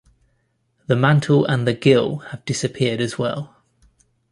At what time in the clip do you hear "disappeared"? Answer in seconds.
2.43-3.01